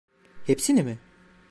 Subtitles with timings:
[0.45, 0.97] Hepsini mi?